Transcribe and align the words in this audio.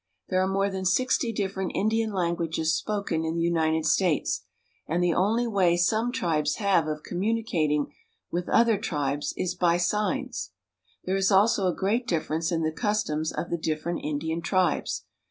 There 0.29 0.41
are 0.41 0.47
more 0.47 0.67
than 0.67 0.83
sixty 0.83 1.31
different 1.31 1.73
Indian 1.75 2.11
languages 2.11 2.75
spoken 2.75 3.23
in 3.23 3.35
the 3.35 3.43
United 3.43 3.85
States, 3.85 4.45
and 4.87 5.03
the 5.03 5.13
only 5.13 5.45
way 5.45 5.77
some 5.77 6.11
tribes 6.11 6.55
have 6.55 6.87
of 6.87 7.03
communicating 7.03 7.93
with 8.31 8.49
other 8.49 8.79
tribes 8.79 9.31
is 9.37 9.53
by 9.53 9.77
signs. 9.77 10.53
There 11.05 11.17
is 11.17 11.31
also 11.31 11.67
a 11.67 11.75
great 11.75 12.07
difference 12.07 12.51
in 12.51 12.63
the 12.63 12.71
customs 12.71 13.31
of 13.31 13.51
the 13.51 13.59
different 13.59 13.99
Indian 14.03 14.41
tribes. 14.41 15.03